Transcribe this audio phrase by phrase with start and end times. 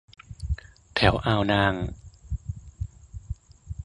[0.95, 1.73] แถวอ่าวนาง